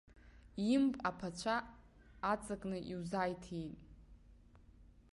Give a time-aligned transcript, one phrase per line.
[0.73, 1.55] Имп аԥацәа
[2.31, 3.77] аҵакны иузааиҭиип!